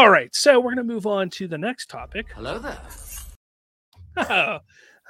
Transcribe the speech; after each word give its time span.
All 0.00 0.08
right, 0.08 0.34
so 0.34 0.58
we're 0.58 0.74
going 0.74 0.88
to 0.88 0.94
move 0.94 1.06
on 1.06 1.28
to 1.28 1.46
the 1.46 1.58
next 1.58 1.90
topic. 1.90 2.28
Hello 2.34 2.58
there. 2.58 2.78
all 4.16 4.60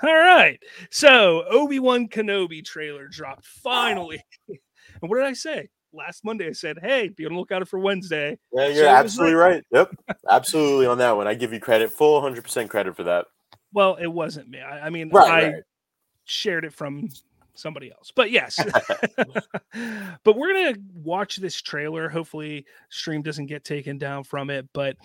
right. 0.03 0.59
So, 0.91 1.45
Obi-Wan 1.49 2.09
Kenobi 2.09 2.65
trailer 2.65 3.07
dropped 3.07 3.47
finally. 3.47 4.21
and 4.49 4.59
what 5.09 5.19
did 5.19 5.27
I 5.27 5.35
say? 5.35 5.69
Last 5.93 6.25
Monday 6.25 6.49
I 6.49 6.53
said, 6.55 6.79
"Hey, 6.83 7.07
be 7.07 7.25
on 7.25 7.35
the 7.35 7.39
lookout 7.39 7.69
for 7.69 7.79
Wednesday." 7.79 8.37
Yeah, 8.53 8.67
you're 8.67 8.75
So 8.75 8.81
it 8.81 8.85
was 8.87 8.89
absolutely 8.89 9.35
right. 9.35 9.65
Yep, 9.71 9.95
absolutely 10.29 10.87
on 10.87 10.99
that 10.99 11.17
one. 11.17 11.29
I 11.29 11.35
give 11.35 11.53
you 11.53 11.61
credit, 11.61 11.93
full 11.93 12.21
100% 12.21 12.69
credit 12.69 12.97
for 12.97 13.05
that. 13.05 13.27
Well, 13.73 13.95
it 13.95 14.09
wasn't 14.09 14.49
me. 14.49 14.61
I, 14.61 14.87
I 14.89 14.91
mean, 14.91 15.11
Right, 15.11 15.31
I 15.31 15.45
right. 15.53 15.63
shared 16.25 16.65
it 16.65 16.73
from 16.73 17.11
somebody 17.61 17.91
else. 17.91 18.13
But 18.15 18.31
yes. 18.31 18.59
but 20.25 20.37
we're 20.37 20.53
going 20.53 20.75
to 20.75 20.81
watch 20.95 21.37
this 21.37 21.61
trailer. 21.61 22.09
Hopefully 22.09 22.65
stream 22.89 23.23
doesn't 23.23 23.47
get 23.47 23.65
taken 23.65 23.99
down 23.99 24.25
from 24.25 24.51
it, 24.51 24.69
but 24.73 24.97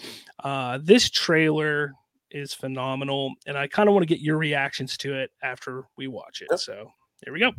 uh 0.44 0.80
this 0.82 1.10
trailer 1.10 1.94
is 2.32 2.54
phenomenal 2.54 3.34
and 3.46 3.58
I 3.58 3.68
kind 3.68 3.88
of 3.88 3.94
want 3.94 4.04
to 4.04 4.14
get 4.14 4.20
your 4.20 4.38
reactions 4.38 4.98
to 4.98 5.14
it 5.16 5.32
after 5.44 5.84
we 5.98 6.08
watch 6.08 6.42
it. 6.42 6.48
Yep. 6.52 6.60
So, 6.60 6.92
here 7.24 7.34
we 7.34 7.40
go. 7.40 7.52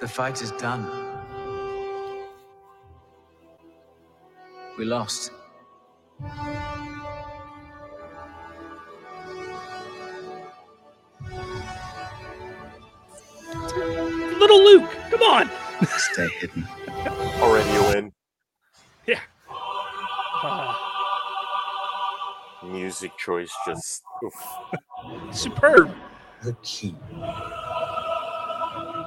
The 0.00 0.08
fight 0.08 0.42
is 0.42 0.50
done. 0.52 1.13
We 4.76 4.84
lost. 4.84 5.30
Little 14.38 14.64
Luke, 14.64 14.90
come 15.10 15.22
on. 15.22 15.50
Stay 15.86 16.28
hidden. 16.40 16.66
Already 17.40 17.70
a 17.76 17.82
win. 17.94 18.12
Uh, 20.46 20.74
Music 22.64 23.16
choice 23.16 23.50
just. 23.66 24.02
oof. 24.22 24.34
superb. 25.34 25.90
the 26.42 26.54
key 26.62 26.94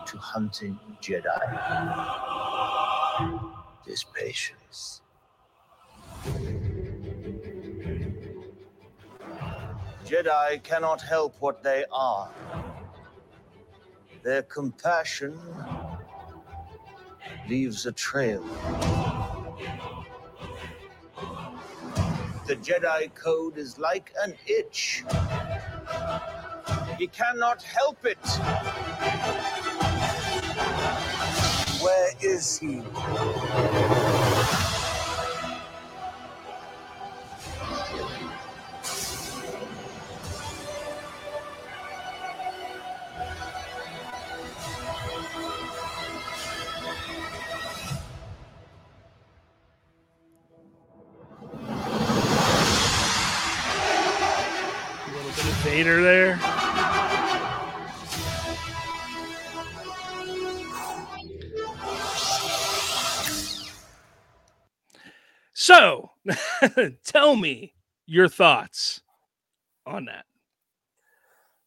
to 0.06 0.18
hunting 0.18 0.80
Jedi 1.02 1.38
is 3.86 4.04
patience. 4.16 5.02
Jedi 10.06 10.64
cannot 10.64 11.02
help 11.02 11.36
what 11.40 11.62
they 11.64 11.84
are. 11.92 12.30
Their 14.24 14.42
compassion 14.44 15.38
leaves 17.50 17.86
a 17.86 17.92
trail. 17.92 18.42
The 22.48 22.56
Jedi 22.56 23.14
Code 23.14 23.58
is 23.58 23.78
like 23.78 24.14
an 24.24 24.34
itch. 24.48 25.04
He 26.98 27.08
cannot 27.08 27.62
help 27.62 28.06
it. 28.06 28.18
Where 31.82 32.12
is 32.22 32.58
he? 32.58 32.82
Vader 55.70 56.02
there. 56.02 56.40
So, 65.54 66.12
tell 67.04 67.36
me 67.36 67.74
your 68.06 68.30
thoughts 68.30 69.02
on 69.86 70.06
that. 70.06 70.24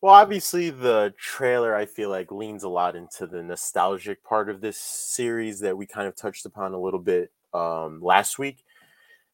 Well, 0.00 0.14
obviously, 0.14 0.70
the 0.70 1.12
trailer 1.18 1.74
I 1.74 1.84
feel 1.84 2.08
like 2.08 2.32
leans 2.32 2.62
a 2.62 2.70
lot 2.70 2.96
into 2.96 3.26
the 3.26 3.42
nostalgic 3.42 4.24
part 4.24 4.48
of 4.48 4.62
this 4.62 4.78
series 4.78 5.60
that 5.60 5.76
we 5.76 5.84
kind 5.84 6.08
of 6.08 6.16
touched 6.16 6.46
upon 6.46 6.72
a 6.72 6.80
little 6.80 7.00
bit 7.00 7.30
um, 7.52 8.00
last 8.00 8.38
week. 8.38 8.64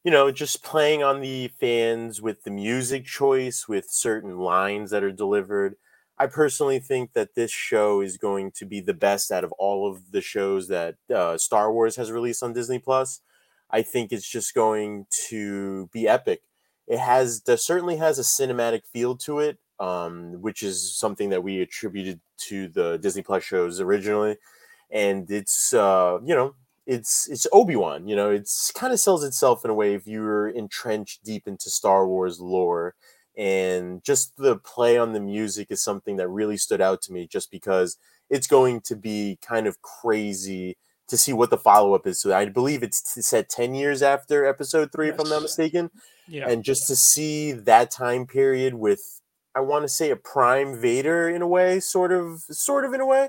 You 0.06 0.12
know, 0.12 0.30
just 0.30 0.62
playing 0.62 1.02
on 1.02 1.20
the 1.20 1.48
fans 1.58 2.22
with 2.22 2.44
the 2.44 2.50
music 2.52 3.06
choice, 3.06 3.66
with 3.66 3.90
certain 3.90 4.38
lines 4.38 4.92
that 4.92 5.02
are 5.02 5.10
delivered. 5.10 5.74
I 6.16 6.28
personally 6.28 6.78
think 6.78 7.12
that 7.14 7.34
this 7.34 7.50
show 7.50 8.02
is 8.02 8.16
going 8.16 8.52
to 8.52 8.64
be 8.66 8.78
the 8.78 8.94
best 8.94 9.32
out 9.32 9.42
of 9.42 9.50
all 9.58 9.90
of 9.90 10.12
the 10.12 10.20
shows 10.20 10.68
that 10.68 10.94
uh, 11.12 11.36
Star 11.38 11.72
Wars 11.72 11.96
has 11.96 12.12
released 12.12 12.44
on 12.44 12.52
Disney 12.52 12.78
Plus. 12.78 13.20
I 13.68 13.82
think 13.82 14.12
it's 14.12 14.28
just 14.30 14.54
going 14.54 15.08
to 15.28 15.88
be 15.92 16.06
epic. 16.06 16.42
It 16.86 17.00
has 17.00 17.40
there 17.40 17.56
certainly 17.56 17.96
has 17.96 18.20
a 18.20 18.22
cinematic 18.22 18.82
feel 18.86 19.16
to 19.16 19.40
it, 19.40 19.58
um, 19.80 20.40
which 20.40 20.62
is 20.62 20.94
something 20.96 21.30
that 21.30 21.42
we 21.42 21.60
attributed 21.62 22.20
to 22.46 22.68
the 22.68 22.96
Disney 22.98 23.22
Plus 23.22 23.42
shows 23.42 23.80
originally, 23.80 24.36
and 24.88 25.28
it's 25.32 25.74
uh, 25.74 26.20
you 26.24 26.36
know 26.36 26.54
it's 26.86 27.28
it's 27.28 27.46
Obi 27.52 27.76
Wan. 27.76 28.06
You 28.08 28.16
know, 28.16 28.30
it's 28.30 28.70
kind 28.72 28.92
of 28.92 29.00
sells 29.00 29.24
itself 29.24 29.64
in 29.64 29.70
a 29.70 29.74
way 29.74 29.94
if 29.94 30.06
you're 30.06 30.48
entrenched 30.48 31.24
deep 31.24 31.46
into 31.48 31.70
Star 31.70 32.06
Wars 32.06 32.40
lore, 32.40 32.94
and 33.36 34.02
just 34.04 34.36
the 34.36 34.56
play 34.56 34.96
on 34.98 35.12
the 35.12 35.20
music 35.20 35.68
is 35.70 35.82
something 35.82 36.16
that 36.16 36.28
really 36.28 36.56
stood 36.56 36.80
out 36.80 37.02
to 37.02 37.12
me, 37.12 37.26
just 37.26 37.50
because 37.50 37.98
it's 38.30 38.46
going 38.46 38.80
to 38.82 38.96
be 38.96 39.38
kind 39.42 39.66
of 39.66 39.82
crazy 39.82 40.76
to 41.08 41.16
see 41.16 41.32
what 41.32 41.50
the 41.50 41.58
follow 41.58 41.94
up 41.94 42.06
is. 42.06 42.20
So 42.20 42.34
I 42.36 42.46
believe 42.46 42.82
it's 42.82 43.24
set 43.26 43.48
ten 43.48 43.74
years 43.74 44.02
after 44.02 44.44
Episode 44.46 44.92
Three, 44.92 45.08
if 45.08 45.18
I'm 45.20 45.28
not 45.28 45.42
mistaken 45.42 45.90
Yeah. 46.26 46.48
and 46.48 46.64
just 46.64 46.86
to 46.88 46.96
see 46.96 47.52
that 47.52 47.90
time 47.90 48.26
period 48.26 48.74
with 48.74 49.20
i 49.54 49.60
want 49.60 49.84
to 49.84 49.88
say 49.88 50.10
a 50.10 50.16
prime 50.16 50.78
vader 50.78 51.28
in 51.28 51.40
a 51.40 51.46
way 51.48 51.80
sort 51.80 52.12
of 52.12 52.40
sort 52.50 52.84
of 52.84 52.92
in 52.92 53.00
a 53.00 53.06
way 53.06 53.28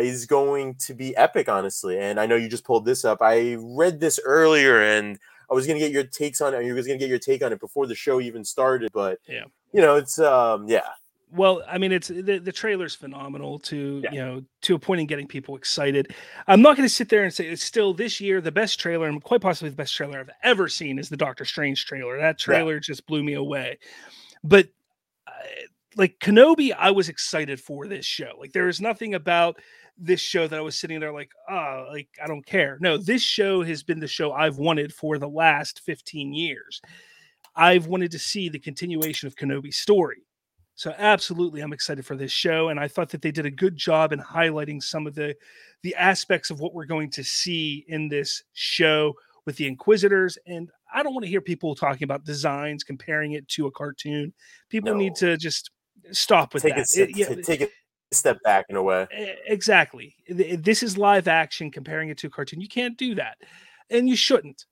is 0.00 0.26
going 0.26 0.74
to 0.76 0.94
be 0.94 1.14
epic 1.16 1.48
honestly 1.48 1.98
and 1.98 2.18
i 2.18 2.26
know 2.26 2.36
you 2.36 2.48
just 2.48 2.64
pulled 2.64 2.84
this 2.84 3.04
up 3.04 3.18
i 3.20 3.56
read 3.60 4.00
this 4.00 4.18
earlier 4.24 4.82
and 4.82 5.18
i 5.50 5.54
was 5.54 5.66
going 5.66 5.78
to 5.78 5.84
get 5.84 5.92
your 5.92 6.04
takes 6.04 6.40
on 6.40 6.54
it 6.54 6.64
you 6.64 6.74
was 6.74 6.86
going 6.86 6.98
to 6.98 7.02
get 7.02 7.10
your 7.10 7.18
take 7.18 7.42
on 7.42 7.52
it 7.52 7.60
before 7.60 7.86
the 7.86 7.94
show 7.94 8.20
even 8.20 8.44
started 8.44 8.90
but 8.92 9.18
Yeah. 9.28 9.44
you 9.72 9.80
know 9.82 9.96
it's 9.96 10.18
um 10.18 10.66
yeah 10.68 10.88
Well, 11.34 11.62
I 11.66 11.78
mean, 11.78 11.92
it's 11.92 12.08
the, 12.08 12.38
the 12.38 12.52
trailer's 12.52 12.94
phenomenal 12.94 13.58
to 13.70 14.02
Yeah. 14.04 14.12
you 14.12 14.20
know 14.24 14.42
to 14.62 14.74
a 14.74 14.78
point 14.78 15.00
in 15.00 15.06
getting 15.06 15.26
people 15.26 15.56
excited. 15.56 16.14
I'm 16.46 16.60
not 16.60 16.76
going 16.76 16.86
to 16.86 16.94
sit 16.94 17.08
there 17.08 17.24
and 17.24 17.32
say 17.32 17.46
it's 17.48 17.64
still 17.64 17.94
this 17.94 18.20
year 18.20 18.42
the 18.42 18.52
best 18.52 18.78
trailer 18.78 19.08
and 19.08 19.22
quite 19.22 19.40
possibly 19.40 19.70
the 19.70 19.76
best 19.76 19.94
trailer 19.96 20.20
I've 20.20 20.30
ever 20.42 20.68
seen 20.68 20.98
is 20.98 21.08
the 21.08 21.16
Doctor 21.16 21.46
Strange 21.46 21.86
trailer. 21.86 22.18
That 22.18 22.38
trailer 22.38 22.78
just 22.80 23.06
blew 23.06 23.22
me 23.22 23.32
away. 23.32 23.78
But 24.44 24.68
uh, 25.26 25.32
like 25.96 26.18
Kenobi, 26.18 26.74
I 26.78 26.90
was 26.90 27.08
excited 27.08 27.58
for 27.60 27.86
this 27.88 28.04
show. 28.04 28.32
Like 28.38 28.52
there 28.52 28.68
is 28.68 28.80
nothing 28.82 29.14
about 29.14 29.56
this 30.02 30.20
show 30.20 30.48
that 30.48 30.58
I 30.58 30.62
was 30.62 30.76
sitting 30.78 31.00
there 31.00 31.12
like, 31.12 31.30
oh, 31.48 31.86
like 31.90 32.08
I 32.22 32.26
don't 32.26 32.44
care. 32.44 32.76
No, 32.80 32.96
this 32.96 33.22
show 33.22 33.62
has 33.62 33.82
been 33.82 34.00
the 34.00 34.08
show 34.08 34.32
I've 34.32 34.58
wanted 34.58 34.92
for 34.92 35.18
the 35.18 35.28
last 35.28 35.80
15 35.80 36.32
years. 36.32 36.80
I've 37.54 37.86
wanted 37.86 38.10
to 38.12 38.18
see 38.18 38.48
the 38.48 38.58
continuation 38.58 39.26
of 39.26 39.36
Kenobi's 39.36 39.76
story. 39.76 40.22
So 40.74 40.94
absolutely, 40.96 41.60
I'm 41.60 41.72
excited 41.72 42.04
for 42.04 42.16
this 42.16 42.32
show, 42.32 42.70
and 42.70 42.80
I 42.80 42.88
thought 42.88 43.10
that 43.10 43.22
they 43.22 43.30
did 43.30 43.46
a 43.46 43.50
good 43.50 43.76
job 43.76 44.12
in 44.12 44.18
highlighting 44.18 44.82
some 44.82 45.06
of 45.06 45.14
the 45.14 45.36
the 45.82 45.94
aspects 45.94 46.50
of 46.50 46.60
what 46.60 46.74
we're 46.74 46.86
going 46.86 47.10
to 47.10 47.22
see 47.22 47.84
in 47.88 48.08
this 48.08 48.42
show 48.54 49.14
with 49.44 49.56
the 49.56 49.66
Inquisitors. 49.66 50.38
And 50.46 50.70
I 50.92 51.02
don't 51.02 51.12
want 51.12 51.24
to 51.24 51.30
hear 51.30 51.40
people 51.40 51.74
talking 51.74 52.04
about 52.04 52.24
designs, 52.24 52.84
comparing 52.84 53.32
it 53.32 53.46
to 53.48 53.66
a 53.66 53.70
cartoon. 53.70 54.32
People 54.70 54.94
need 54.94 55.14
to 55.16 55.36
just 55.36 55.70
stop 56.10 56.54
with 56.54 56.62
take 56.62 56.74
that. 56.76 56.86
It- 56.96 57.16
yeah, 57.16 57.34
take 57.42 57.60
a 57.60 57.68
step 58.12 58.42
back 58.42 58.66
in 58.68 58.76
a 58.76 58.82
way 58.82 59.06
Exactly. 59.46 60.14
This 60.28 60.82
is 60.82 60.98
live 60.98 61.28
action 61.28 61.70
comparing 61.70 62.08
it 62.08 62.18
to 62.18 62.26
a 62.26 62.30
cartoon. 62.30 62.60
You 62.60 62.68
can't 62.68 62.96
do 62.96 63.14
that. 63.16 63.38
And 63.90 64.08
you 64.08 64.16
shouldn't. 64.16 64.66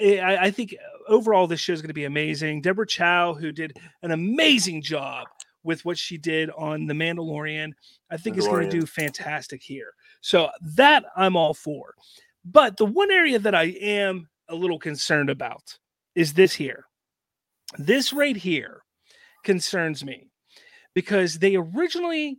I, 0.00 0.50
think 0.50 0.74
uh, 0.74 1.12
overall 1.12 1.46
this 1.46 1.60
show 1.60 1.72
is 1.72 1.82
going 1.82 1.88
to 1.88 1.94
be 1.94 2.04
amazing. 2.04 2.62
Deborah 2.62 2.86
Chow, 2.86 3.34
who 3.34 3.52
did 3.52 3.78
an 4.02 4.10
amazing 4.10 4.82
job 4.82 5.26
with 5.64 5.84
what 5.84 5.98
she 5.98 6.16
did 6.16 6.50
on 6.50 6.86
The 6.86 6.94
Mandalorian, 6.94 7.72
I 8.10 8.16
think 8.16 8.36
is 8.36 8.46
going 8.46 8.68
to 8.68 8.80
do 8.80 8.86
fantastic 8.86 9.62
here. 9.62 9.92
So 10.20 10.50
that 10.76 11.04
I'm 11.16 11.36
all 11.36 11.54
for. 11.54 11.94
But 12.44 12.76
the 12.76 12.86
one 12.86 13.10
area 13.10 13.38
that 13.38 13.54
I 13.54 13.64
am 13.64 14.28
a 14.48 14.54
little 14.54 14.78
concerned 14.78 15.30
about 15.30 15.78
is 16.14 16.32
this 16.32 16.54
here. 16.54 16.86
This 17.78 18.12
right 18.12 18.36
here 18.36 18.82
concerns 19.44 20.04
me 20.04 20.31
because 20.94 21.38
they 21.38 21.56
originally 21.56 22.38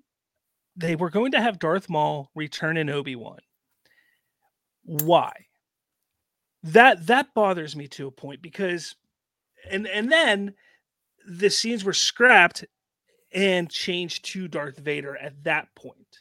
they 0.75 0.95
were 0.95 1.09
going 1.09 1.31
to 1.31 1.41
have 1.41 1.59
Darth 1.59 1.89
Maul 1.89 2.31
return 2.33 2.77
in 2.77 2.89
Obi-Wan. 2.89 3.39
Why? 4.83 5.31
That 6.63 7.07
that 7.07 7.33
bothers 7.33 7.75
me 7.75 7.87
to 7.89 8.07
a 8.07 8.11
point 8.11 8.41
because 8.41 8.95
and 9.69 9.87
and 9.87 10.11
then 10.11 10.55
the 11.27 11.49
scenes 11.49 11.83
were 11.83 11.93
scrapped 11.93 12.65
and 13.33 13.69
changed 13.69 14.25
to 14.25 14.47
Darth 14.47 14.77
Vader 14.77 15.17
at 15.17 15.43
that 15.43 15.67
point, 15.75 16.19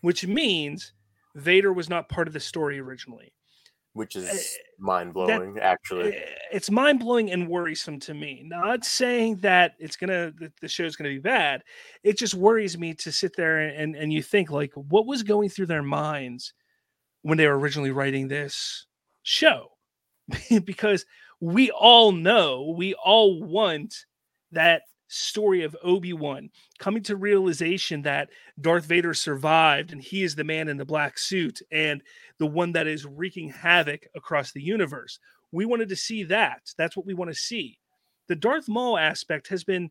which 0.00 0.26
means 0.26 0.92
Vader 1.34 1.72
was 1.72 1.88
not 1.88 2.08
part 2.08 2.26
of 2.26 2.32
the 2.32 2.40
story 2.40 2.78
originally. 2.78 3.33
Which 3.94 4.16
is 4.16 4.28
Uh, 4.28 4.38
mind 4.78 5.14
blowing, 5.14 5.58
actually. 5.60 6.14
Eh, 6.14 6.34
It's 6.52 6.70
mind 6.70 7.00
blowing 7.00 7.30
and 7.32 7.48
worrisome 7.48 7.98
to 8.00 8.14
me. 8.14 8.42
Not 8.44 8.84
saying 8.84 9.36
that 9.38 9.74
it's 9.78 9.96
gonna 9.96 10.32
that 10.40 10.52
the 10.60 10.68
show's 10.68 10.96
gonna 10.96 11.10
be 11.10 11.18
bad. 11.18 11.62
It 12.02 12.18
just 12.18 12.34
worries 12.34 12.76
me 12.78 12.94
to 12.94 13.12
sit 13.12 13.34
there 13.36 13.58
and 13.60 13.96
and 13.96 14.12
you 14.12 14.22
think 14.22 14.50
like, 14.50 14.72
what 14.74 15.06
was 15.06 15.22
going 15.22 15.48
through 15.48 15.66
their 15.66 15.82
minds 15.82 16.52
when 17.22 17.38
they 17.38 17.46
were 17.48 17.58
originally 17.58 17.90
writing 17.92 18.28
this 18.28 18.86
show? 19.22 19.70
because 20.64 21.06
we 21.40 21.70
all 21.70 22.12
know, 22.12 22.74
we 22.76 22.94
all 22.94 23.42
want 23.42 23.94
that 24.52 24.82
story 25.08 25.62
of 25.62 25.76
Obi-Wan 25.82 26.50
coming 26.78 27.02
to 27.04 27.14
realization 27.16 28.02
that 28.02 28.30
Darth 28.60 28.86
Vader 28.86 29.14
survived 29.14 29.92
and 29.92 30.02
he 30.02 30.22
is 30.24 30.34
the 30.34 30.44
man 30.44 30.68
in 30.68 30.76
the 30.76 30.84
black 30.84 31.18
suit 31.18 31.60
and 31.70 32.02
the 32.38 32.46
one 32.46 32.72
that 32.72 32.86
is 32.86 33.06
wreaking 33.06 33.50
havoc 33.50 34.06
across 34.14 34.52
the 34.52 34.62
universe. 34.62 35.18
We 35.52 35.66
wanted 35.66 35.88
to 35.90 35.96
see 35.96 36.24
that. 36.24 36.62
That's 36.76 36.96
what 36.96 37.06
we 37.06 37.14
want 37.14 37.30
to 37.30 37.36
see. 37.36 37.78
The 38.28 38.36
Darth 38.36 38.68
Maul 38.68 38.98
aspect 38.98 39.48
has 39.48 39.64
been 39.64 39.90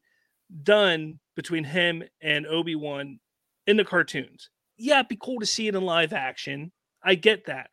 done 0.63 1.19
between 1.35 1.63
him 1.63 2.03
and 2.21 2.45
Obi-Wan 2.45 3.19
in 3.67 3.77
the 3.77 3.85
cartoons. 3.85 4.49
Yeah, 4.77 4.99
it'd 4.99 5.07
be 5.07 5.17
cool 5.21 5.39
to 5.39 5.45
see 5.45 5.67
it 5.67 5.75
in 5.75 5.83
live 5.83 6.13
action. 6.13 6.71
I 7.03 7.15
get 7.15 7.45
that. 7.45 7.69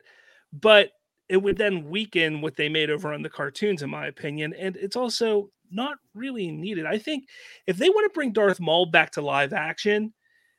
But 0.53 0.91
it 1.29 1.37
would 1.37 1.57
then 1.57 1.89
weaken 1.89 2.41
what 2.41 2.55
they 2.55 2.69
made 2.69 2.89
over 2.89 3.13
on 3.13 3.21
the 3.21 3.29
cartoons, 3.29 3.81
in 3.81 3.89
my 3.89 4.07
opinion. 4.07 4.53
And 4.53 4.75
it's 4.75 4.95
also 4.95 5.49
not 5.71 5.97
really 6.13 6.51
needed. 6.51 6.85
I 6.85 6.97
think 6.97 7.25
if 7.67 7.77
they 7.77 7.89
want 7.89 8.05
to 8.05 8.13
bring 8.13 8.33
Darth 8.33 8.59
Maul 8.59 8.85
back 8.85 9.11
to 9.11 9.21
live 9.21 9.53
action, 9.53 10.13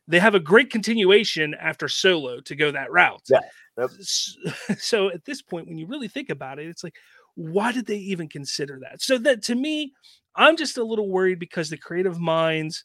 they 0.08 0.18
have 0.18 0.34
a 0.34 0.40
great 0.40 0.70
continuation 0.70 1.54
after 1.54 1.88
Solo 1.88 2.40
to 2.40 2.56
go 2.56 2.70
that 2.70 2.90
route. 2.90 3.22
Yeah, 3.28 3.40
yep. 3.78 3.90
So 4.78 5.10
at 5.10 5.24
this 5.24 5.42
point, 5.42 5.68
when 5.68 5.78
you 5.78 5.86
really 5.86 6.08
think 6.08 6.30
about 6.30 6.58
it, 6.58 6.66
it's 6.66 6.84
like, 6.84 6.96
why 7.34 7.72
did 7.72 7.86
they 7.86 7.96
even 7.96 8.28
consider 8.28 8.78
that? 8.82 9.02
So 9.02 9.18
that 9.18 9.42
to 9.44 9.54
me, 9.54 9.92
I'm 10.36 10.56
just 10.56 10.78
a 10.78 10.84
little 10.84 11.08
worried 11.08 11.38
because 11.38 11.70
the 11.70 11.76
creative 11.76 12.18
minds 12.18 12.84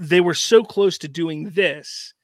they 0.00 0.20
were 0.20 0.34
so 0.34 0.64
close 0.64 0.98
to 0.98 1.08
doing 1.08 1.50
this. 1.50 2.14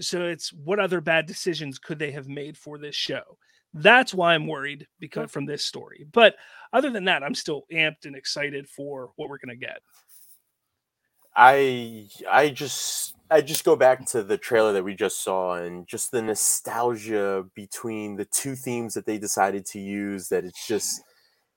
So 0.00 0.26
it's 0.26 0.52
what 0.52 0.78
other 0.78 1.00
bad 1.00 1.26
decisions 1.26 1.78
could 1.78 1.98
they 1.98 2.12
have 2.12 2.28
made 2.28 2.56
for 2.56 2.78
this 2.78 2.94
show? 2.94 3.22
That's 3.74 4.14
why 4.14 4.34
I'm 4.34 4.46
worried 4.46 4.86
because 5.00 5.30
from 5.30 5.46
this 5.46 5.64
story. 5.64 6.06
But 6.12 6.36
other 6.72 6.90
than 6.90 7.04
that, 7.04 7.22
I'm 7.22 7.34
still 7.34 7.64
amped 7.72 8.04
and 8.04 8.14
excited 8.14 8.68
for 8.68 9.10
what 9.16 9.28
we're 9.28 9.38
gonna 9.38 9.56
get. 9.56 9.80
I 11.36 12.08
I 12.30 12.50
just 12.50 13.14
I 13.30 13.40
just 13.42 13.64
go 13.64 13.76
back 13.76 14.06
to 14.06 14.22
the 14.22 14.38
trailer 14.38 14.72
that 14.72 14.84
we 14.84 14.94
just 14.94 15.22
saw 15.22 15.54
and 15.54 15.86
just 15.86 16.10
the 16.10 16.22
nostalgia 16.22 17.44
between 17.54 18.16
the 18.16 18.24
two 18.24 18.54
themes 18.54 18.94
that 18.94 19.06
they 19.06 19.18
decided 19.18 19.66
to 19.66 19.78
use 19.80 20.28
that 20.28 20.44
it's 20.44 20.66
just 20.66 21.02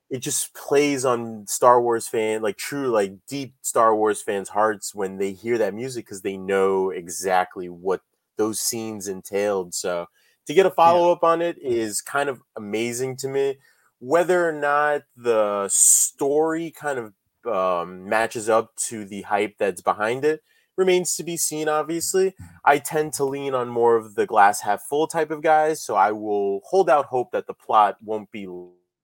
it 0.10 0.20
just 0.20 0.54
plays 0.54 1.06
on 1.06 1.48
Star 1.48 1.82
Wars 1.82 2.08
fan 2.08 2.42
like 2.42 2.58
true 2.58 2.90
like 2.90 3.14
deep 3.28 3.56
Star 3.62 3.96
Wars 3.96 4.22
fans 4.22 4.50
hearts 4.50 4.94
when 4.94 5.18
they 5.18 5.32
hear 5.32 5.58
that 5.58 5.74
music 5.74 6.06
because 6.06 6.22
they 6.22 6.38
know 6.38 6.90
exactly 6.90 7.70
what 7.70 8.02
those 8.38 8.60
scenes 8.60 9.08
entailed. 9.08 9.74
So 9.74 10.08
to 10.48 10.54
get 10.54 10.66
a 10.66 10.72
follow 10.72 11.12
up 11.12 11.24
on 11.24 11.42
it 11.42 11.58
is 11.60 12.02
kind 12.02 12.30
of 12.30 12.42
amazing 12.58 13.16
to 13.18 13.28
me. 13.28 13.58
Whether 14.00 14.48
or 14.48 14.52
not 14.52 15.04
the 15.16 15.70
story 15.72 16.72
kind 16.72 17.00
of 17.00 17.14
um, 17.46 18.08
matches 18.08 18.50
up 18.50 18.76
to 18.76 19.06
the 19.06 19.22
hype 19.24 19.58
that's 19.58 19.82
behind 19.82 20.24
it 20.26 20.42
remains 20.78 21.16
to 21.16 21.24
be 21.24 21.38
seen 21.38 21.68
obviously. 21.70 22.34
I 22.66 22.80
tend 22.80 23.14
to 23.14 23.26
lean 23.26 23.54
on 23.54 23.68
more 23.70 23.98
of 23.98 24.16
the 24.16 24.26
glass 24.26 24.62
half 24.62 24.82
full 24.84 25.06
type 25.08 25.30
of 25.32 25.42
guys 25.42 25.84
so 25.84 25.96
i 25.96 26.12
will 26.12 26.62
hold 26.66 26.90
out 26.90 27.06
hope 27.06 27.32
that 27.32 27.46
the 27.48 27.54
plot 27.54 27.98
won't 28.02 28.32
be 28.32 28.48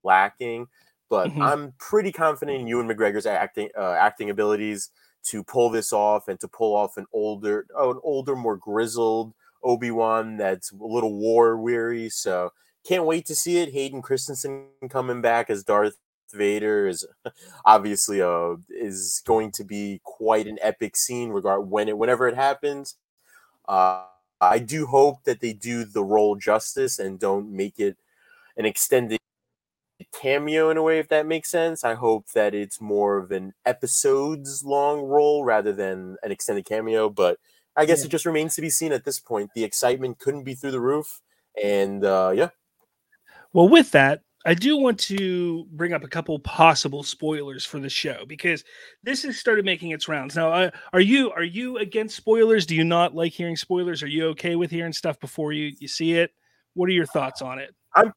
lacking 0.03 0.67
but 1.09 1.29
Mhm. 1.29 1.41
i'm 1.41 1.73
pretty 1.77 2.11
confident 2.11 2.61
in 2.61 2.67
ewan 2.67 2.87
mcgregor's 2.87 3.25
acting 3.25 3.69
uh, 3.77 3.91
acting 3.93 4.29
abilities 4.29 4.89
to 5.23 5.43
pull 5.43 5.69
this 5.69 5.91
off 5.91 6.27
and 6.29 6.39
to 6.39 6.47
pull 6.47 6.73
off 6.75 6.95
an 6.97 7.05
older 7.13 7.65
oh, 7.75 7.91
an 7.91 7.99
older 8.03 8.35
more 8.35 8.55
grizzled 8.57 9.33
obi-wan 9.63 10.37
that's 10.37 10.71
a 10.71 10.75
little 10.79 11.17
war 11.19 11.57
weary 11.57 12.09
so 12.09 12.51
can't 12.85 13.03
wait 13.05 13.25
to 13.25 13.35
see 13.35 13.57
it. 13.57 13.73
Hayden 13.73 14.01
christensen 14.01 14.67
coming 14.89 15.21
back 15.21 15.49
as 15.49 15.63
darth 15.63 15.97
Vader 16.33 16.87
is 16.87 17.05
obviously 17.65 18.21
uh 18.21 18.55
is 18.69 19.21
going 19.25 19.51
to 19.53 19.63
be 19.63 20.01
quite 20.03 20.47
an 20.47 20.57
epic 20.61 20.95
scene 20.97 21.29
regard 21.29 21.69
when 21.69 21.87
it 21.89 21.97
whenever 21.97 22.27
it 22.27 22.35
happens. 22.35 22.95
Uh 23.67 24.05
I 24.41 24.59
do 24.59 24.85
hope 24.87 25.23
that 25.25 25.39
they 25.41 25.53
do 25.53 25.85
the 25.85 26.03
role 26.03 26.35
justice 26.35 26.99
and 26.99 27.19
don't 27.19 27.51
make 27.51 27.79
it 27.79 27.97
an 28.57 28.65
extended 28.65 29.19
cameo 30.13 30.69
in 30.69 30.77
a 30.77 30.83
way 30.83 30.99
if 30.99 31.09
that 31.09 31.25
makes 31.27 31.49
sense. 31.49 31.83
I 31.83 31.95
hope 31.95 32.27
that 32.33 32.53
it's 32.55 32.81
more 32.81 33.17
of 33.17 33.31
an 33.31 33.53
episodes 33.65 34.63
long 34.65 35.01
role 35.01 35.43
rather 35.45 35.73
than 35.73 36.17
an 36.23 36.31
extended 36.31 36.65
cameo, 36.65 37.09
but 37.09 37.39
I 37.75 37.85
guess 37.85 38.01
Yeah. 38.01 38.05
it 38.05 38.09
just 38.11 38.25
remains 38.25 38.55
to 38.55 38.61
be 38.61 38.69
seen 38.69 38.91
at 38.93 39.05
this 39.05 39.19
point. 39.19 39.51
The 39.55 39.63
excitement 39.63 40.19
couldn't 40.19 40.43
be 40.43 40.55
through 40.55 40.71
the 40.71 40.81
roof 40.81 41.21
and 41.61 42.03
uh 42.05 42.31
yeah. 42.35 42.49
Well, 43.53 43.69
with 43.69 43.91
that, 43.91 44.21
I 44.47 44.53
do 44.53 44.77
want 44.77 44.97
to 45.01 45.65
bring 45.73 45.91
up 45.91 46.05
a 46.05 46.07
couple 46.07 46.39
possible 46.39 47.03
spoilers 47.03 47.65
for 47.65 47.79
the 47.79 47.89
show 47.89 48.25
because 48.25 48.63
this 49.03 49.23
has 49.23 49.37
started 49.37 49.65
making 49.65 49.91
its 49.91 50.07
rounds. 50.07 50.37
Now, 50.37 50.53
uh, 50.53 50.71
are 50.93 51.01
you 51.01 51.31
are 51.31 51.43
you 51.43 51.77
against 51.79 52.15
spoilers? 52.15 52.65
Do 52.65 52.73
you 52.73 52.85
not 52.85 53.13
like 53.13 53.33
hearing 53.33 53.57
spoilers? 53.57 54.01
Are 54.01 54.07
you 54.07 54.27
okay 54.29 54.55
with 54.55 54.71
hearing 54.71 54.93
stuff 54.93 55.19
before 55.19 55.51
you 55.51 55.73
you 55.79 55.89
see 55.89 56.13
it? 56.13 56.31
What 56.75 56.87
are 56.87 56.93
your 56.93 57.05
thoughts 57.05 57.41
on 57.41 57.59
it? 57.59 57.75
I'm 57.93 58.13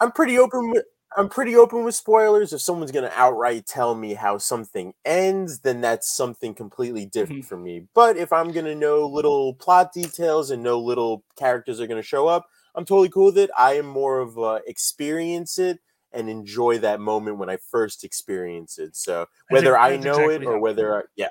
I'm 0.00 0.12
pretty 0.12 0.38
open 0.38 0.70
with 0.70 0.84
I'm 1.16 1.28
pretty 1.28 1.56
open 1.56 1.84
with 1.84 1.94
spoilers. 1.94 2.52
If 2.54 2.62
someone's 2.62 2.92
gonna 2.92 3.12
outright 3.14 3.66
tell 3.66 3.94
me 3.94 4.14
how 4.14 4.38
something 4.38 4.94
ends, 5.04 5.60
then 5.60 5.82
that's 5.82 6.10
something 6.10 6.54
completely 6.54 7.04
different 7.04 7.44
Mhm. 7.44 7.48
for 7.48 7.58
me. 7.58 7.86
But 7.94 8.16
if 8.16 8.32
I'm 8.32 8.52
gonna 8.52 8.74
know 8.76 9.06
little 9.06 9.54
plot 9.54 9.92
details 9.92 10.50
and 10.52 10.62
know 10.62 10.78
little 10.80 11.24
characters 11.36 11.80
are 11.80 11.86
gonna 11.86 12.02
show 12.02 12.28
up, 12.28 12.46
I'm 12.74 12.84
totally 12.84 13.08
cool 13.08 13.26
with 13.26 13.38
it. 13.38 13.50
I 13.56 13.74
am 13.74 13.86
more 13.86 14.20
of 14.20 14.38
a 14.38 14.60
experience 14.66 15.58
it 15.58 15.78
and 16.12 16.28
enjoy 16.28 16.78
that 16.78 17.00
moment 17.00 17.38
when 17.38 17.48
I 17.48 17.58
first 17.70 18.04
experience 18.04 18.78
it. 18.78 18.96
So 18.96 19.26
whether 19.48 19.78
I 19.78 19.92
that's 19.92 20.04
know 20.04 20.10
exactly 20.12 20.34
it 20.34 20.44
or 20.44 20.56
I 20.56 20.60
whether 20.60 20.98
I, 20.98 21.02
yeah, 21.16 21.28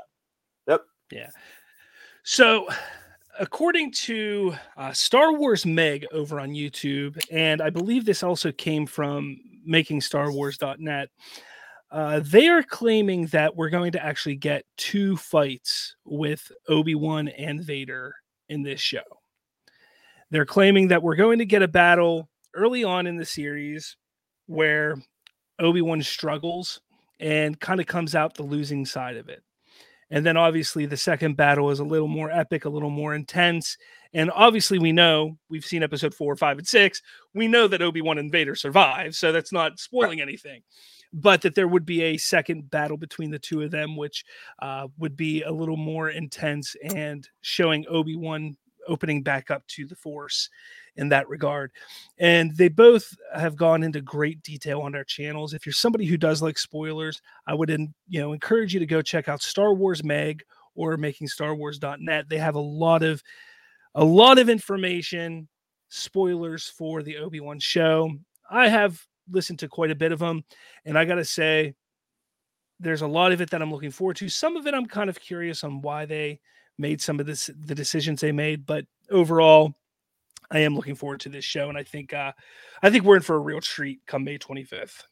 yep, 0.67 0.81
yeah. 1.12 1.29
So, 2.24 2.67
according 3.39 3.91
to 3.91 4.53
uh, 4.77 4.93
Star 4.93 5.34
Wars 5.34 5.65
Meg 5.65 6.05
over 6.12 6.39
on 6.39 6.50
YouTube, 6.50 7.19
and 7.31 7.62
I 7.62 7.69
believe 7.69 8.05
this 8.05 8.24
also 8.24 8.51
came 8.51 8.86
from 8.86 9.38
makingstarwars.net, 9.67 11.10
uh, 11.91 12.19
they 12.24 12.48
are 12.48 12.63
claiming 12.63 13.25
that 13.27 13.55
we're 13.55 13.69
going 13.69 13.91
to 13.93 14.05
actually 14.05 14.36
get 14.36 14.63
two 14.77 15.17
fights 15.17 15.96
with 16.05 16.51
Obi 16.67 16.96
Wan 16.96 17.29
and 17.29 17.63
Vader 17.63 18.15
in 18.48 18.62
this 18.62 18.79
show. 18.79 19.18
They're 20.31 20.45
claiming 20.45 20.89
that 20.89 21.01
we're 21.01 21.15
going 21.15 21.39
to 21.39 21.45
get 21.45 21.63
a 21.63 21.67
battle 21.67 22.29
early 22.55 22.83
on 22.83 23.07
in 23.07 23.17
the 23.17 23.25
series 23.25 23.98
where 24.48 24.95
Obi 25.59 25.81
Wan 25.81 26.01
struggles 26.01 26.81
and 27.19 27.59
kind 27.59 27.79
of 27.79 27.86
comes 27.86 28.15
out 28.15 28.36
the 28.36 28.43
losing 28.43 28.86
side 28.86 29.17
of 29.17 29.29
it. 29.29 29.43
And 30.12 30.25
then 30.25 30.38
obviously 30.38 30.86
the 30.86 30.98
second 30.98 31.38
battle 31.38 31.69
is 31.69 31.79
a 31.79 31.83
little 31.83 32.07
more 32.07 32.31
epic, 32.31 32.65
a 32.65 32.69
little 32.69 32.89
more 32.89 33.13
intense. 33.13 33.77
And 34.13 34.31
obviously 34.33 34.79
we 34.79 34.91
know 34.91 35.38
we've 35.50 35.65
seen 35.65 35.83
episode 35.83 36.15
four, 36.15 36.36
five, 36.36 36.57
and 36.57 36.67
six. 36.67 37.01
We 37.36 37.48
know 37.48 37.67
that 37.67 37.81
Obi-Wan 37.81 38.17
and 38.17 38.31
Vader 38.31 38.55
survive, 38.55 39.15
so 39.15 39.31
that's 39.31 39.51
not 39.51 39.79
spoiling 39.79 40.19
anything. 40.19 40.62
But 41.13 41.41
that 41.41 41.55
there 41.55 41.67
would 41.67 41.86
be 41.86 42.01
a 42.03 42.17
second 42.17 42.69
battle 42.69 42.98
between 42.98 43.31
the 43.31 43.39
two 43.39 43.62
of 43.62 43.71
them, 43.71 43.95
which 43.95 44.24
uh, 44.62 44.88
would 44.98 45.15
be 45.15 45.43
a 45.43 45.51
little 45.51 45.77
more 45.77 46.09
intense 46.09 46.75
and 46.93 47.27
showing 47.41 47.86
Obi-Wan 47.88 48.57
opening 48.89 49.24
back 49.24 49.51
up 49.51 49.65
to 49.67 49.86
the 49.86 49.96
Force 49.96 50.50
in 50.96 51.10
that 51.10 51.29
regard. 51.29 51.72
And 52.17 52.55
they 52.58 52.67
both 52.67 53.15
have 53.34 53.55
gone 53.55 53.84
into 53.84 54.01
great 54.01 54.41
detail 54.43 54.81
on 54.81 54.96
our 54.96 55.03
channels. 55.03 55.53
If 55.53 55.65
you're 55.65 55.74
somebody 55.74 56.05
who 56.05 56.17
does 56.17 56.41
like 56.41 56.58
spoilers, 56.58 57.22
I 57.48 57.53
would 57.53 57.69
you 57.69 58.19
know 58.19 58.34
encourage 58.34 58.74
you 58.74 58.79
to 58.79 58.86
go 58.86 59.01
check 59.01 59.29
out 59.29 59.41
Star 59.41 59.74
Wars 59.74 60.03
Mag 60.03 60.43
or 60.75 60.98
makingstarwars.net. 60.98 62.29
They 62.29 62.38
have 62.38 62.55
a 62.55 62.60
lot 62.60 63.03
of 63.03 63.24
a 63.96 64.03
lot 64.03 64.38
of 64.38 64.50
information, 64.50 65.48
spoilers 65.89 66.67
for 66.67 67.01
the 67.01 67.17
Obi-Wan 67.17 67.60
show. 67.60 68.12
I 68.50 68.67
have 68.67 69.01
listened 69.31 69.60
to 69.60 69.67
quite 69.67 69.91
a 69.91 69.96
bit 69.96 70.12
of 70.12 70.19
them 70.19 70.43
and 70.86 70.98
I 70.98 71.05
got 71.05 71.15
to 71.15 71.25
say 71.25 71.75
there's 72.79 73.01
a 73.01 73.08
lot 73.08 73.31
of 73.31 73.41
it 73.41 73.50
that 73.50 73.62
I'm 73.62 73.72
looking 73.72 73.91
forward 73.91 74.15
to. 74.17 74.29
Some 74.29 74.55
of 74.55 74.65
it 74.65 74.74
I'm 74.74 74.86
kind 74.86 75.10
of 75.10 75.19
curious 75.19 75.63
on 75.63 75.81
why 75.81 76.05
they 76.05 76.39
made 76.79 77.01
some 77.01 77.19
of 77.19 77.25
this 77.25 77.50
the 77.59 77.75
decisions 77.75 78.21
they 78.21 78.31
made, 78.31 78.65
but 78.65 78.86
overall, 79.12 79.75
I 80.50 80.59
am 80.59 80.75
looking 80.75 80.95
forward 80.95 81.19
to 81.21 81.29
this 81.29 81.45
show, 81.45 81.69
and 81.69 81.77
I 81.77 81.83
think 81.83 82.13
uh, 82.13 82.31
I 82.81 82.89
think 82.89 83.03
we're 83.03 83.17
in 83.17 83.21
for 83.21 83.36
a 83.36 83.39
real 83.39 83.62
treat 83.62 84.00
come 84.07 84.24
May 84.24 84.38
25th. 84.38 85.03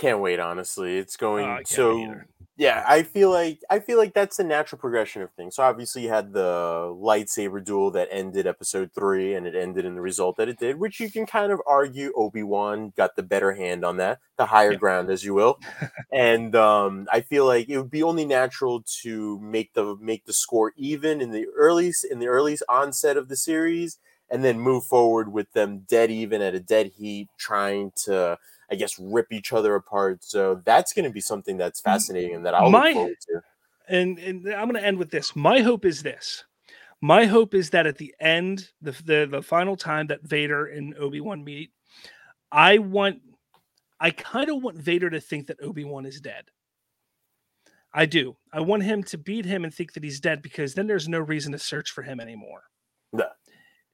Can't 0.00 0.20
wait, 0.20 0.40
honestly. 0.40 0.98
It's 0.98 1.16
going 1.16 1.46
Uh, 1.46 1.60
so 1.64 2.16
yeah, 2.56 2.84
I 2.88 3.02
feel 3.02 3.30
like 3.30 3.60
I 3.70 3.80
feel 3.80 3.98
like 3.98 4.14
that's 4.14 4.38
the 4.38 4.44
natural 4.44 4.78
progression 4.78 5.22
of 5.22 5.30
things. 5.32 5.56
So 5.56 5.62
obviously 5.62 6.02
you 6.04 6.08
had 6.10 6.32
the 6.32 6.94
lightsaber 6.98 7.62
duel 7.64 7.90
that 7.92 8.08
ended 8.10 8.46
episode 8.46 8.92
three 8.94 9.34
and 9.34 9.46
it 9.46 9.54
ended 9.54 9.84
in 9.86 9.94
the 9.94 10.00
result 10.02 10.36
that 10.38 10.48
it 10.48 10.58
did, 10.58 10.78
which 10.78 11.00
you 11.00 11.10
can 11.10 11.26
kind 11.26 11.52
of 11.52 11.60
argue 11.66 12.12
Obi-Wan 12.16 12.92
got 12.96 13.16
the 13.16 13.22
better 13.22 13.52
hand 13.52 13.84
on 13.84 13.98
that, 13.98 14.20
the 14.38 14.46
higher 14.46 14.72
Yeah. 14.72 14.78
ground 14.78 15.10
as 15.10 15.24
you 15.24 15.34
will. 15.34 15.58
and 16.12 16.54
um 16.56 17.06
I 17.12 17.20
feel 17.22 17.46
like 17.46 17.68
it 17.68 17.78
would 17.78 17.90
be 17.90 18.02
only 18.02 18.24
natural 18.26 18.82
to 19.02 19.38
make 19.40 19.74
the 19.74 19.96
make 20.00 20.24
the 20.26 20.32
score 20.32 20.72
even 20.76 21.20
in 21.20 21.30
the 21.32 21.46
early 21.56 21.92
in 22.10 22.18
the 22.20 22.28
earliest 22.28 22.62
onset 22.68 23.16
of 23.18 23.28
the 23.28 23.36
series 23.36 23.98
and 24.30 24.44
then 24.44 24.60
move 24.60 24.84
forward 24.84 25.32
with 25.32 25.52
them 25.52 25.80
dead 25.88 26.10
even 26.10 26.40
at 26.42 26.54
a 26.54 26.60
dead 26.60 26.88
heat 26.98 27.28
trying 27.38 27.92
to 28.04 28.38
I 28.70 28.76
guess 28.76 28.98
rip 28.98 29.32
each 29.32 29.52
other 29.52 29.74
apart. 29.74 30.22
So 30.24 30.62
that's 30.64 30.92
going 30.92 31.04
to 31.04 31.10
be 31.10 31.20
something 31.20 31.56
that's 31.56 31.80
fascinating 31.80 32.34
and 32.36 32.46
that 32.46 32.54
I'll 32.54 32.70
My- 32.70 32.86
look 32.88 32.94
forward 32.94 33.16
to. 33.28 33.42
and 33.88 34.18
and 34.18 34.48
I'm 34.54 34.68
going 34.68 34.80
to 34.80 34.86
end 34.86 34.98
with 34.98 35.10
this. 35.10 35.34
My 35.34 35.60
hope 35.60 35.84
is 35.84 36.02
this. 36.02 36.44
My 37.02 37.24
hope 37.24 37.54
is 37.54 37.70
that 37.70 37.86
at 37.86 37.96
the 37.98 38.14
end, 38.20 38.68
the 38.82 38.92
the, 39.04 39.28
the 39.30 39.42
final 39.42 39.76
time 39.76 40.06
that 40.08 40.22
Vader 40.22 40.66
and 40.66 40.94
Obi 40.98 41.20
Wan 41.20 41.42
meet, 41.42 41.70
I 42.52 42.78
want, 42.78 43.22
I 43.98 44.10
kind 44.10 44.50
of 44.50 44.62
want 44.62 44.76
Vader 44.76 45.08
to 45.10 45.20
think 45.20 45.46
that 45.46 45.62
Obi 45.62 45.84
Wan 45.84 46.04
is 46.06 46.20
dead. 46.20 46.44
I 47.92 48.06
do. 48.06 48.36
I 48.52 48.60
want 48.60 48.84
him 48.84 49.02
to 49.04 49.18
beat 49.18 49.44
him 49.46 49.64
and 49.64 49.74
think 49.74 49.94
that 49.94 50.04
he's 50.04 50.20
dead 50.20 50.42
because 50.42 50.74
then 50.74 50.86
there's 50.86 51.08
no 51.08 51.18
reason 51.18 51.50
to 51.52 51.58
search 51.58 51.90
for 51.90 52.02
him 52.02 52.20
anymore. 52.20 52.62
Yeah. 53.16 53.30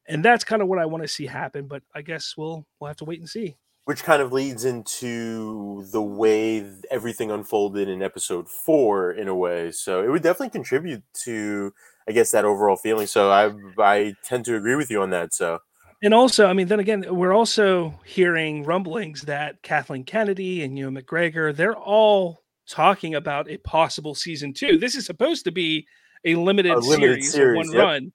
And 0.07 0.23
that's 0.23 0.43
kind 0.43 0.61
of 0.61 0.67
what 0.67 0.77
I 0.79 0.85
want 0.85 1.03
to 1.03 1.07
see 1.07 1.25
happen. 1.25 1.67
But 1.67 1.81
I 1.95 2.01
guess 2.03 2.35
we'll 2.37 2.65
we'll 2.79 2.89
have 2.89 2.97
to 2.97 3.05
wait 3.05 3.19
and 3.19 3.27
see. 3.29 3.55
Which 3.87 4.03
kind 4.03 4.21
of 4.21 4.33
leads 4.33 4.65
into 4.65 5.85
the 5.93 6.01
way 6.01 6.69
everything 6.91 7.31
unfolded 7.31 7.87
in 7.87 8.01
episode 8.03 8.49
four, 8.49 9.13
in 9.13 9.29
a 9.29 9.35
way. 9.35 9.71
So 9.71 10.03
it 10.03 10.09
would 10.09 10.23
definitely 10.23 10.49
contribute 10.49 11.03
to, 11.23 11.71
I 12.05 12.11
guess, 12.11 12.31
that 12.31 12.43
overall 12.43 12.75
feeling. 12.75 13.07
So 13.07 13.31
I 13.31 13.53
I 13.81 14.13
tend 14.25 14.43
to 14.45 14.57
agree 14.57 14.75
with 14.75 14.91
you 14.91 15.01
on 15.01 15.11
that. 15.11 15.33
So 15.33 15.59
And 16.01 16.13
also, 16.13 16.47
I 16.47 16.53
mean, 16.53 16.67
then 16.67 16.79
again, 16.81 17.05
we're 17.09 17.33
also 17.33 17.97
hearing 18.05 18.63
rumblings 18.63 19.21
that 19.21 19.61
Kathleen 19.63 20.03
Kennedy 20.03 20.63
and 20.63 20.77
Ewan 20.77 20.95
McGregor, 20.95 21.55
they're 21.55 21.75
all 21.75 22.43
talking 22.67 23.15
about 23.15 23.49
a 23.49 23.57
possible 23.57 24.13
season 24.13 24.53
two. 24.53 24.77
This 24.77 24.95
is 24.95 25.05
supposed 25.05 25.45
to 25.45 25.51
be 25.51 25.87
a 26.25 26.35
limited, 26.35 26.73
A 26.73 26.79
limited 26.79 27.23
series, 27.23 27.31
series, 27.31 27.57
one 27.57 27.71
yep. 27.73 27.83
run, 27.83 28.11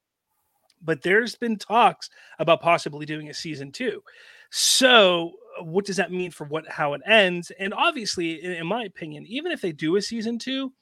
but 0.82 1.02
there's 1.02 1.34
been 1.34 1.56
talks 1.56 2.10
about 2.38 2.60
possibly 2.60 3.06
doing 3.06 3.30
a 3.30 3.34
season 3.34 3.72
two. 3.72 4.02
So, 4.50 5.32
what 5.60 5.84
does 5.84 5.96
that 5.96 6.12
mean 6.12 6.30
for 6.30 6.44
what 6.44 6.68
how 6.68 6.94
it 6.94 7.00
ends? 7.06 7.52
And 7.58 7.74
obviously, 7.74 8.42
in, 8.42 8.52
in 8.52 8.66
my 8.66 8.84
opinion, 8.84 9.24
even 9.26 9.52
if 9.52 9.60
they 9.60 9.72
do 9.72 9.96
a 9.96 10.02
season 10.02 10.38
two, 10.38 10.72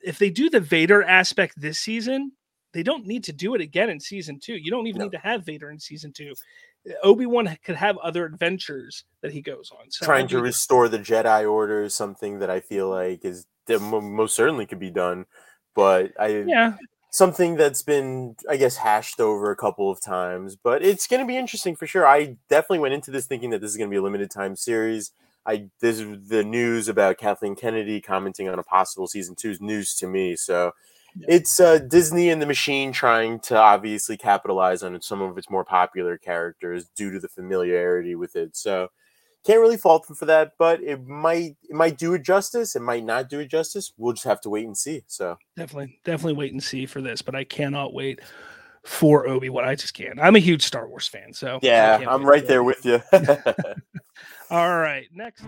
if 0.00 0.18
they 0.18 0.30
do 0.30 0.50
the 0.50 0.60
Vader 0.60 1.02
aspect 1.02 1.60
this 1.60 1.78
season, 1.78 2.32
they 2.72 2.82
don't 2.82 3.06
need 3.06 3.24
to 3.24 3.32
do 3.32 3.54
it 3.54 3.60
again 3.60 3.90
in 3.90 4.00
season 4.00 4.38
two. 4.40 4.54
You 4.54 4.70
don't 4.70 4.86
even 4.86 5.00
No. 5.00 5.04
need 5.06 5.12
to 5.12 5.18
have 5.18 5.44
Vader 5.44 5.70
in 5.70 5.78
season 5.78 6.12
two. 6.12 6.32
Uh, 6.88 6.92
Obi 7.02 7.26
Wan 7.26 7.56
could 7.64 7.76
have 7.76 7.98
other 7.98 8.24
adventures 8.24 9.04
that 9.22 9.32
he 9.32 9.42
goes 9.42 9.70
on. 9.78 9.90
So 9.90 10.06
trying 10.06 10.28
to 10.28 10.40
restore 10.40 10.88
the 10.88 10.98
Jedi 10.98 11.50
Order 11.50 11.82
is 11.82 11.94
something 11.94 12.38
that 12.38 12.50
I 12.50 12.60
feel 12.60 12.88
like 12.88 13.24
is 13.24 13.46
most 13.68 14.34
certainly 14.34 14.66
could 14.66 14.78
be 14.78 14.90
done. 14.90 15.26
But 15.74 16.12
I 16.18 16.44
yeah, 16.46 16.76
something 17.10 17.56
that's 17.56 17.82
been 17.82 18.36
i 18.48 18.56
guess 18.56 18.76
hashed 18.76 19.20
over 19.20 19.50
a 19.50 19.56
couple 19.56 19.90
of 19.90 20.00
times 20.00 20.56
but 20.56 20.82
it's 20.82 21.06
going 21.06 21.20
to 21.20 21.26
be 21.26 21.36
interesting 21.36 21.74
for 21.74 21.86
sure 21.86 22.06
i 22.06 22.36
definitely 22.48 22.78
went 22.78 22.94
into 22.94 23.10
this 23.10 23.26
thinking 23.26 23.50
that 23.50 23.60
this 23.60 23.70
is 23.70 23.76
going 23.76 23.88
to 23.88 23.92
be 23.94 23.98
a 23.98 24.02
limited 24.02 24.30
time 24.30 24.54
series 24.56 25.10
i 25.46 25.66
this 25.80 25.98
is 25.98 26.28
the 26.28 26.44
news 26.44 26.88
about 26.88 27.18
kathleen 27.18 27.54
kennedy 27.56 28.00
commenting 28.00 28.48
on 28.48 28.58
a 28.58 28.62
possible 28.62 29.06
season 29.06 29.34
two 29.34 29.50
is 29.50 29.60
news 29.60 29.94
to 29.94 30.06
me 30.06 30.36
so 30.36 30.72
Yeah. 31.16 31.26
it's 31.36 31.58
uh, 31.58 31.78
disney 31.78 32.30
and 32.30 32.40
the 32.40 32.46
machine 32.46 32.92
trying 32.92 33.40
to 33.40 33.56
obviously 33.56 34.16
capitalize 34.16 34.82
on 34.84 35.00
some 35.02 35.20
of 35.22 35.36
its 35.36 35.50
more 35.50 35.64
popular 35.64 36.16
characters 36.16 36.86
due 36.94 37.10
to 37.10 37.18
the 37.18 37.28
familiarity 37.28 38.14
with 38.14 38.36
it 38.36 38.56
so 38.56 38.88
can't 39.46 39.60
really 39.60 39.76
fault 39.76 40.06
them 40.06 40.16
for 40.16 40.26
that 40.26 40.52
but 40.58 40.82
it 40.82 41.06
might 41.06 41.56
it 41.68 41.74
might 41.74 41.96
do 41.96 42.14
it 42.14 42.22
justice 42.22 42.76
it 42.76 42.82
might 42.82 43.04
not 43.04 43.28
do 43.28 43.40
it 43.40 43.48
justice 43.48 43.92
we'll 43.96 44.12
just 44.12 44.26
have 44.26 44.40
to 44.40 44.50
wait 44.50 44.66
and 44.66 44.76
see 44.76 45.02
so 45.06 45.36
definitely, 45.60 46.00
definitely 46.04 46.34
wait 46.34 46.52
and 46.52 46.62
see 46.62 46.86
for 46.86 47.00
this. 47.00 47.22
But 47.22 47.34
I 47.34 47.44
cannot 47.44 47.92
wait 47.92 48.20
for 48.84 49.28
Obi 49.28 49.48
Wan. 49.48 49.64
I 49.64 49.74
just 49.74 49.94
can't. 49.94 50.18
I'm 50.20 50.36
a 50.36 50.40
huge 50.40 50.62
Star 50.62 50.88
Wars 50.88 51.06
fan, 51.06 51.32
so 51.32 51.58
Yeah, 51.62 52.04
I'm 52.08 52.24
right 52.24 52.46
there 52.46 52.64
with 52.64 52.84
you. 52.84 53.02
All 54.50 54.78
right, 54.78 55.06
next. 55.12 55.44